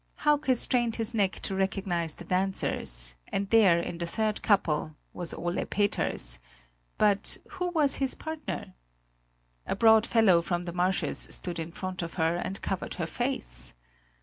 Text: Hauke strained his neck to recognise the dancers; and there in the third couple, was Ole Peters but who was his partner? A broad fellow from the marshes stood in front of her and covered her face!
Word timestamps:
Hauke 0.25 0.55
strained 0.55 0.95
his 0.95 1.13
neck 1.13 1.33
to 1.43 1.53
recognise 1.53 2.15
the 2.15 2.23
dancers; 2.25 3.13
and 3.27 3.47
there 3.51 3.79
in 3.79 3.99
the 3.99 4.07
third 4.07 4.41
couple, 4.41 4.95
was 5.13 5.31
Ole 5.35 5.63
Peters 5.65 6.39
but 6.97 7.37
who 7.51 7.67
was 7.69 7.97
his 7.97 8.15
partner? 8.15 8.73
A 9.67 9.75
broad 9.75 10.07
fellow 10.07 10.41
from 10.41 10.65
the 10.65 10.73
marshes 10.73 11.27
stood 11.29 11.59
in 11.59 11.71
front 11.71 12.01
of 12.01 12.15
her 12.15 12.35
and 12.37 12.63
covered 12.63 12.95
her 12.95 13.05
face! 13.05 13.75